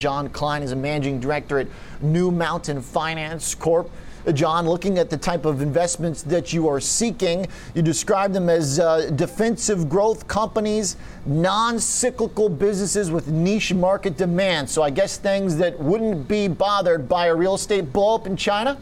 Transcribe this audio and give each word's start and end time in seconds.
John 0.00 0.28
Kline 0.28 0.62
is 0.62 0.70
a 0.70 0.76
managing 0.76 1.18
director 1.18 1.58
at 1.58 1.66
New 2.00 2.30
Mountain 2.30 2.82
Finance 2.82 3.56
Corp. 3.56 3.90
Uh, 4.24 4.30
John, 4.30 4.64
looking 4.64 4.96
at 4.96 5.10
the 5.10 5.16
type 5.16 5.44
of 5.44 5.60
investments 5.60 6.22
that 6.22 6.52
you 6.52 6.68
are 6.68 6.78
seeking, 6.78 7.48
you 7.74 7.82
describe 7.82 8.32
them 8.32 8.48
as 8.48 8.78
uh, 8.78 9.10
defensive 9.16 9.88
growth 9.88 10.28
companies, 10.28 10.96
non 11.26 11.80
cyclical 11.80 12.48
businesses 12.48 13.10
with 13.10 13.26
niche 13.26 13.74
market 13.74 14.16
demand. 14.16 14.70
So 14.70 14.84
I 14.84 14.90
guess 14.90 15.16
things 15.16 15.56
that 15.56 15.76
wouldn't 15.80 16.28
be 16.28 16.46
bothered 16.46 17.08
by 17.08 17.26
a 17.26 17.34
real 17.34 17.56
estate 17.56 17.92
blowup 17.92 18.26
in 18.26 18.36
China? 18.36 18.78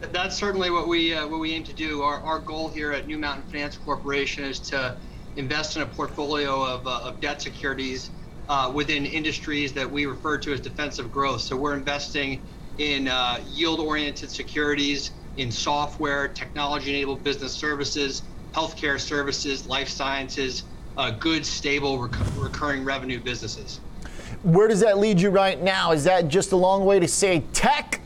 That's 0.00 0.36
certainly 0.36 0.72
what 0.72 0.88
we 0.88 1.14
uh, 1.14 1.28
what 1.28 1.38
we 1.38 1.52
aim 1.52 1.62
to 1.62 1.72
do. 1.72 2.02
Our, 2.02 2.18
our 2.22 2.40
goal 2.40 2.70
here 2.70 2.90
at 2.90 3.06
New 3.06 3.18
Mountain 3.18 3.48
Finance 3.52 3.76
Corporation 3.76 4.42
is 4.42 4.58
to 4.70 4.96
invest 5.36 5.76
in 5.76 5.82
a 5.82 5.86
portfolio 5.86 6.60
of, 6.60 6.88
uh, 6.88 7.02
of 7.04 7.20
debt 7.20 7.40
securities 7.40 8.10
uh, 8.48 8.70
within 8.74 9.04
industries 9.04 9.72
that 9.74 9.90
we 9.90 10.06
refer 10.06 10.38
to 10.38 10.52
as 10.52 10.60
defensive 10.60 11.12
growth. 11.12 11.40
So 11.40 11.56
we're 11.56 11.74
investing 11.74 12.40
in 12.78 13.08
uh, 13.08 13.40
yield-oriented 13.52 14.30
securities, 14.30 15.10
in 15.36 15.52
software, 15.52 16.28
technology-enabled 16.28 17.22
business 17.22 17.52
services, 17.52 18.22
healthcare 18.52 18.98
services, 18.98 19.66
life 19.66 19.88
sciences, 19.88 20.64
uh, 20.96 21.10
good, 21.10 21.46
stable, 21.46 21.98
rec- 21.98 22.18
recurring 22.36 22.84
revenue 22.84 23.20
businesses. 23.20 23.80
Where 24.42 24.68
does 24.68 24.80
that 24.80 24.98
lead 24.98 25.20
you 25.20 25.30
right 25.30 25.60
now? 25.60 25.92
Is 25.92 26.04
that 26.04 26.28
just 26.28 26.52
a 26.52 26.56
long 26.56 26.84
way 26.84 26.98
to 26.98 27.08
say 27.08 27.44
tech? 27.52 28.00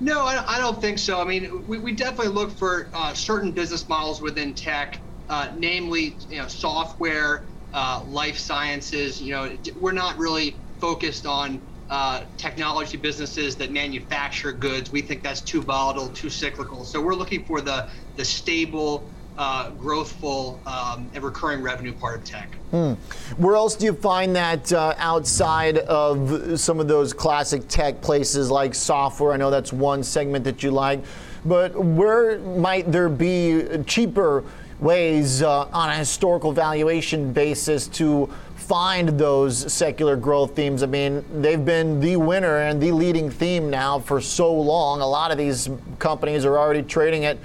No, 0.00 0.22
I, 0.22 0.56
I 0.56 0.58
don't 0.58 0.80
think 0.80 0.98
so. 0.98 1.20
I 1.20 1.24
mean, 1.24 1.66
we, 1.66 1.78
we 1.78 1.92
definitely 1.92 2.32
look 2.32 2.50
for 2.50 2.88
uh, 2.94 3.14
certain 3.14 3.52
business 3.52 3.88
models 3.88 4.20
within 4.20 4.52
tech, 4.54 5.00
uh, 5.28 5.50
namely, 5.56 6.16
you 6.28 6.38
know, 6.38 6.48
software, 6.48 7.42
uh, 7.74 8.02
life 8.08 8.38
sciences. 8.38 9.20
You 9.20 9.32
know, 9.32 9.56
we're 9.80 9.92
not 9.92 10.16
really 10.16 10.56
focused 10.78 11.26
on 11.26 11.60
uh, 11.90 12.24
technology 12.38 12.96
businesses 12.96 13.56
that 13.56 13.70
manufacture 13.70 14.52
goods. 14.52 14.90
We 14.90 15.02
think 15.02 15.22
that's 15.22 15.40
too 15.40 15.60
volatile, 15.60 16.08
too 16.08 16.30
cyclical. 16.30 16.84
So 16.84 17.00
we're 17.00 17.14
looking 17.14 17.44
for 17.44 17.60
the 17.60 17.88
the 18.16 18.24
stable, 18.24 19.04
uh, 19.36 19.72
growthful, 19.72 20.64
um, 20.66 21.10
and 21.14 21.22
recurring 21.22 21.62
revenue 21.62 21.92
part 21.92 22.20
of 22.20 22.24
tech. 22.24 22.54
Hmm. 22.70 22.92
Where 23.36 23.56
else 23.56 23.74
do 23.74 23.86
you 23.86 23.92
find 23.92 24.34
that 24.36 24.72
uh, 24.72 24.94
outside 24.98 25.78
of 25.78 26.58
some 26.58 26.80
of 26.80 26.88
those 26.88 27.12
classic 27.12 27.68
tech 27.68 28.00
places 28.00 28.50
like 28.50 28.74
software? 28.74 29.32
I 29.32 29.36
know 29.36 29.50
that's 29.50 29.72
one 29.72 30.02
segment 30.02 30.44
that 30.44 30.62
you 30.62 30.70
like, 30.70 31.04
but 31.44 31.76
where 31.76 32.38
might 32.38 32.90
there 32.90 33.08
be 33.08 33.64
cheaper? 33.84 34.44
Ways 34.80 35.42
uh, 35.42 35.66
on 35.72 35.90
a 35.90 35.94
historical 35.94 36.52
valuation 36.52 37.32
basis 37.32 37.88
to 37.88 38.32
find 38.56 39.10
those 39.10 39.72
secular 39.72 40.16
growth 40.16 40.56
themes. 40.56 40.82
I 40.82 40.86
mean, 40.86 41.24
they've 41.42 41.64
been 41.64 42.00
the 42.00 42.16
winner 42.16 42.58
and 42.58 42.80
the 42.80 42.92
leading 42.92 43.30
theme 43.30 43.70
now 43.70 43.98
for 43.98 44.20
so 44.20 44.52
long. 44.52 45.00
A 45.00 45.06
lot 45.06 45.30
of 45.30 45.38
these 45.38 45.68
companies 45.98 46.44
are 46.44 46.58
already 46.58 46.82
trading 46.82 47.24
at 47.24 47.38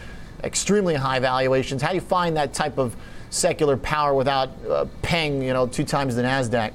extremely 0.44 0.96
high 0.96 1.20
valuations. 1.20 1.82
How 1.82 1.90
do 1.90 1.96
you 1.96 2.02
find 2.02 2.36
that 2.38 2.54
type 2.54 2.78
of 2.78 2.96
secular 3.30 3.78
power 3.78 4.14
without 4.14 4.50
uh, 4.68 4.86
paying, 5.02 5.42
you 5.42 5.54
know, 5.54 5.68
two 5.68 5.84
times 5.84 6.16
the 6.16 6.24
Nasdaq? 6.24 6.72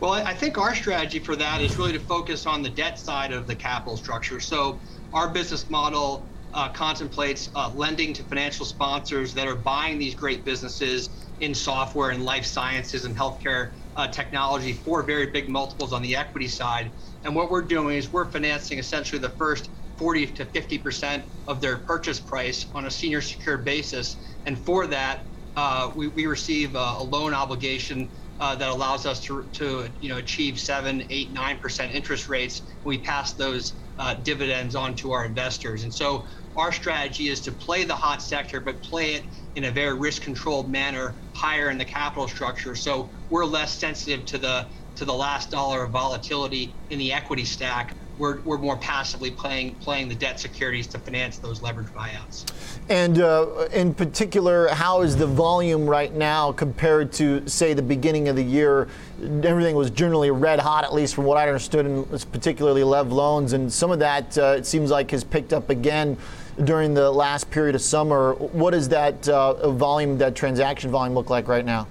Well, 0.00 0.12
I 0.12 0.34
think 0.34 0.58
our 0.58 0.74
strategy 0.74 1.18
for 1.18 1.34
that 1.36 1.60
is 1.60 1.76
really 1.76 1.92
to 1.92 2.00
focus 2.00 2.46
on 2.46 2.62
the 2.62 2.70
debt 2.70 2.98
side 2.98 3.32
of 3.32 3.46
the 3.46 3.54
capital 3.54 3.96
structure. 3.96 4.38
So 4.38 4.78
our 5.12 5.28
business 5.28 5.68
model 5.70 6.24
uh, 6.54 6.68
contemplates 6.70 7.48
uh, 7.54 7.70
lending 7.74 8.12
to 8.14 8.22
financial 8.24 8.64
sponsors 8.66 9.34
that 9.34 9.46
are 9.46 9.56
buying 9.56 9.98
these 9.98 10.14
great 10.14 10.44
businesses 10.44 11.28
in 11.40 11.54
software 11.54 12.10
and 12.10 12.24
life 12.24 12.44
sciences 12.44 13.04
and 13.04 13.16
healthcare 13.16 13.72
uh, 13.96 14.08
technology 14.08 14.72
for 14.72 15.02
very 15.04 15.30
big 15.30 15.48
multiples 15.48 15.92
on 15.92 16.02
the 16.02 16.16
equity 16.16 16.48
side. 16.48 16.92
And 17.24 17.34
what 17.34 17.50
we're 17.50 17.62
doing 17.62 17.96
is 17.96 18.12
we're 18.12 18.30
financing 18.30 18.78
essentially 18.78 19.20
the 19.20 19.34
first 19.38 19.70
40 19.98 20.28
to 20.28 20.44
50 20.46 20.78
percent 20.78 21.24
of 21.46 21.60
their 21.60 21.78
purchase 21.78 22.20
price 22.20 22.66
on 22.74 22.86
a 22.86 22.90
senior 22.90 23.20
secured 23.20 23.64
basis. 23.64 24.16
And 24.46 24.58
for 24.58 24.86
that, 24.86 25.26
uh, 25.56 25.90
we, 25.94 26.08
we 26.08 26.26
receive 26.26 26.76
a, 26.76 26.94
a 26.98 27.02
loan 27.02 27.34
obligation 27.34 28.12
uh, 28.40 28.54
that 28.54 28.68
allows 28.68 29.06
us 29.06 29.20
to, 29.24 29.48
to 29.52 29.88
you 29.98 30.08
know 30.08 30.18
achieve 30.18 30.58
seven, 30.60 31.04
eight, 31.10 31.32
nine 31.32 31.58
percent 31.58 31.92
interest 31.94 32.28
rates. 32.28 32.62
We 32.84 32.98
pass 32.98 33.34
those 33.34 33.74
uh, 33.98 34.14
dividends 34.14 34.74
onto 34.74 35.10
our 35.10 35.24
investors, 35.24 35.82
and 35.84 35.92
so 35.92 36.24
our 36.56 36.72
strategy 36.72 37.28
is 37.28 37.40
to 37.42 37.52
play 37.52 37.84
the 37.84 37.94
hot 37.94 38.20
sector, 38.20 38.60
but 38.60 38.82
play 38.82 39.14
it 39.14 39.24
in 39.54 39.64
a 39.64 39.70
very 39.70 39.96
risk-controlled 39.96 40.70
manner, 40.70 41.16
higher 41.32 41.70
in 41.70 41.78
the 41.78 41.84
capital 41.84 42.26
structure. 42.26 42.74
So 42.74 43.12
we're 43.30 43.44
less 43.44 43.78
sensitive 43.78 44.24
to 44.26 44.38
the 44.38 44.68
to 44.96 45.04
the 45.04 45.14
last 45.14 45.52
dollar 45.52 45.84
of 45.84 45.92
volatility 45.92 46.76
in 46.90 46.98
the 46.98 47.12
equity 47.12 47.44
stack 47.44 47.94
we're, 48.18 48.40
we're 48.40 48.58
more 48.58 48.76
passively 48.76 49.30
playing 49.30 49.74
playing 49.76 50.08
the 50.08 50.14
debt 50.14 50.40
securities 50.40 50.86
to 50.88 50.98
finance 50.98 51.38
those 51.38 51.62
leverage 51.62 51.88
buyouts. 51.88 52.44
And 52.88 53.20
uh, 53.20 53.68
in 53.72 53.94
particular, 53.94 54.68
how 54.68 55.02
is 55.02 55.16
the 55.16 55.26
volume 55.26 55.86
right 55.86 56.14
now 56.14 56.52
compared 56.52 57.12
to, 57.14 57.46
say, 57.46 57.74
the 57.74 57.82
beginning 57.82 58.28
of 58.28 58.36
the 58.36 58.42
year? 58.42 58.88
Everything 59.20 59.76
was 59.76 59.90
generally 59.90 60.30
red 60.30 60.58
hot, 60.58 60.84
at 60.84 60.94
least 60.94 61.14
from 61.14 61.24
what 61.24 61.36
I 61.36 61.46
understood, 61.46 61.84
and 61.84 62.32
particularly 62.32 62.84
Lev 62.84 63.12
loans. 63.12 63.52
And 63.52 63.70
some 63.70 63.90
of 63.90 63.98
that, 63.98 64.38
uh, 64.38 64.56
it 64.56 64.66
seems 64.66 64.90
like, 64.90 65.10
has 65.10 65.22
picked 65.22 65.52
up 65.52 65.68
again 65.68 66.16
during 66.64 66.94
the 66.94 67.10
last 67.10 67.50
period 67.50 67.74
of 67.74 67.82
summer. 67.82 68.34
What 68.34 68.70
does 68.70 68.88
that 68.88 69.28
uh, 69.28 69.70
volume, 69.70 70.16
that 70.18 70.34
transaction 70.34 70.90
volume, 70.90 71.14
look 71.14 71.30
like 71.30 71.46
right 71.46 71.64
now? 71.64 71.86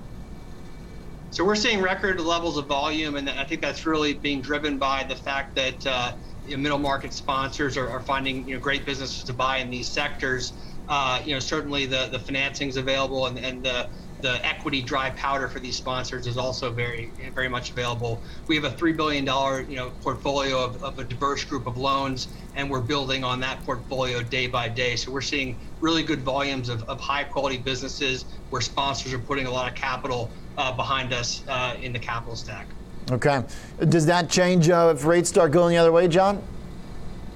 So 1.29 1.43
we're 1.43 1.55
seeing 1.55 1.81
record 1.81 2.19
levels 2.21 2.57
of 2.57 2.67
volume, 2.67 3.15
and 3.15 3.29
I 3.29 3.43
think 3.43 3.61
that's 3.61 3.85
really 3.85 4.13
being 4.13 4.41
driven 4.41 4.77
by 4.77 5.03
the 5.03 5.15
fact 5.15 5.55
that 5.55 5.85
uh, 5.85 6.13
middle 6.45 6.79
market 6.79 7.13
sponsors 7.13 7.75
are, 7.75 7.89
are, 7.89 7.99
finding 7.99 8.47
you 8.47 8.55
know 8.55 8.59
great 8.61 8.85
businesses 8.85 9.23
to 9.25 9.33
buy 9.33 9.57
in 9.57 9.69
these 9.69 9.91
sectors. 9.91 10.53
Uh, 10.87 11.21
you 11.25 11.33
know, 11.33 11.39
certainly 11.39 11.85
the 11.85 12.07
the 12.11 12.19
financing's 12.19 12.77
available, 12.77 13.25
and, 13.25 13.37
and 13.37 13.63
the 13.63 13.89
the 14.19 14.43
equity 14.47 14.81
dry 14.81 15.11
powder 15.11 15.47
for 15.47 15.59
these 15.59 15.77
sponsors 15.77 16.25
is 16.25 16.37
also 16.37 16.71
very 16.71 17.13
very 17.35 17.49
much 17.49 17.71
available. 17.71 18.23
We 18.47 18.55
have 18.55 18.63
a 18.63 18.71
three 18.71 18.93
billion 18.93 19.25
dollar 19.25 19.61
you 19.61 19.75
know 19.75 19.91
portfolio 19.91 20.63
of, 20.63 20.77
of 20.77 20.97
a 20.97 21.03
diverse 21.03 21.43
group 21.43 21.67
of 21.67 21.77
loans, 21.77 22.29
and 22.55 22.71
we're 22.71 22.81
building 22.81 23.25
on 23.25 23.41
that 23.41 23.63
portfolio 23.65 24.23
day 24.23 24.47
by 24.47 24.69
day. 24.69 24.95
So 24.95 25.11
we're 25.11 25.21
seeing 25.21 25.59
really 25.81 26.03
good 26.03 26.23
volumes 26.23 26.69
of, 26.69 26.83
of 26.83 27.01
high 27.01 27.25
quality 27.25 27.57
businesses 27.57 28.25
where 28.49 28.61
sponsors 28.61 29.13
are 29.13 29.19
putting 29.19 29.45
a 29.45 29.51
lot 29.51 29.67
of 29.67 29.75
capital 29.75 30.33
uh, 30.57 30.75
behind 30.75 31.13
us 31.13 31.43
uh, 31.47 31.75
in 31.79 31.93
the 31.93 31.99
capital 31.99 32.35
stack. 32.35 32.75
Okay. 33.11 33.43
Does 33.87 34.05
that 34.07 34.29
change 34.29 34.69
uh, 34.69 34.93
if 34.95 35.05
rates 35.05 35.29
start 35.29 35.51
going 35.51 35.75
the 35.75 35.77
other 35.77 35.91
way, 35.91 36.07
John? 36.07 36.43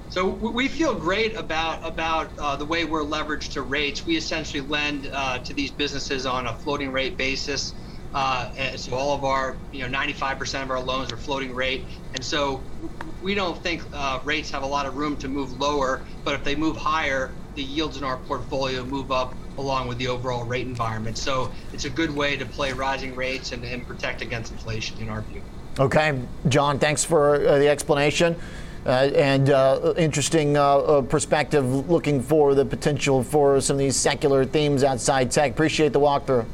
So 0.08 0.28
we 0.28 0.68
feel 0.68 0.94
great 0.94 1.34
about 1.38 1.80
about 1.82 2.34
uh, 2.38 2.54
the 2.54 2.66
way 2.66 2.84
we're 2.84 3.02
leveraged 3.02 3.52
to 3.52 3.62
rates. 3.62 4.04
We 4.04 4.18
essentially 4.18 4.60
lend 4.60 5.08
uh, 5.10 5.38
to 5.38 5.54
these 5.54 5.70
businesses 5.70 6.26
on 6.26 6.48
a 6.48 6.54
floating 6.54 6.92
rate 6.92 7.16
basis. 7.16 7.72
Uh, 8.12 8.76
so 8.76 8.94
all 8.94 9.16
of 9.16 9.24
our, 9.24 9.62
you 9.70 9.88
know, 9.88 9.98
95% 9.98 10.64
of 10.64 10.70
our 10.70 10.80
loans 10.80 11.10
are 11.10 11.16
floating 11.16 11.54
rate, 11.54 11.88
and 12.12 12.22
so 12.22 12.62
we 13.22 13.34
don't 13.34 13.62
think 13.62 13.82
uh, 13.94 14.20
rates 14.22 14.50
have 14.50 14.62
a 14.62 14.66
lot 14.66 14.84
of 14.84 14.96
room 14.96 15.16
to 15.16 15.28
move 15.28 15.50
lower. 15.52 16.04
But 16.24 16.34
if 16.34 16.44
they 16.44 16.56
move 16.56 16.76
higher, 16.76 17.38
the 17.54 17.62
yields 17.62 17.96
in 17.96 18.04
our 18.04 18.18
portfolio 18.18 18.84
move 18.84 19.10
up 19.10 19.41
along 19.58 19.88
with 19.88 19.98
the 19.98 20.08
overall 20.08 20.44
rate 20.44 20.66
environment. 20.66 21.18
So 21.18 21.50
it's 21.72 21.84
a 21.84 21.90
good 21.90 22.14
way 22.14 22.36
to 22.36 22.46
play 22.46 22.72
rising 22.72 23.14
rates 23.14 23.52
and, 23.52 23.64
and 23.64 23.86
protect 23.86 24.22
against 24.22 24.52
inflation, 24.52 24.98
in 24.98 25.08
our 25.08 25.22
view. 25.22 25.42
Okay, 25.78 26.18
John, 26.48 26.78
thanks 26.78 27.04
for 27.04 27.46
uh, 27.46 27.58
the 27.58 27.68
explanation. 27.68 28.36
Uh, 28.84 29.10
and 29.14 29.50
uh, 29.50 29.94
interesting 29.96 30.56
uh, 30.56 30.78
uh, 30.78 31.02
perspective 31.02 31.88
looking 31.88 32.20
for 32.20 32.54
the 32.54 32.64
potential 32.64 33.22
for 33.22 33.60
some 33.60 33.74
of 33.74 33.78
these 33.78 33.96
secular 33.96 34.44
themes 34.44 34.82
outside 34.82 35.30
tech. 35.30 35.52
Appreciate 35.52 35.92
the 35.92 36.00
walkthrough. 36.00 36.44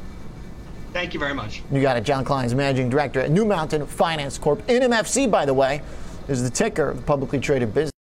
Thank 0.93 1.13
you 1.13 1.19
very 1.19 1.33
much. 1.33 1.63
You 1.71 1.81
got 1.81 1.97
it. 1.97 2.03
John 2.03 2.23
Kline's 2.23 2.53
managing 2.53 2.89
director 2.89 3.19
at 3.19 3.31
New 3.31 3.45
Mountain 3.45 3.85
Finance 3.87 4.37
Corp. 4.37 4.65
NMFC, 4.67 5.29
by 5.29 5.45
the 5.45 5.53
way, 5.53 5.81
is 6.27 6.43
the 6.43 6.49
ticker 6.49 6.89
of 6.89 6.97
the 6.97 7.03
publicly 7.03 7.39
traded 7.39 7.73
business. 7.73 7.98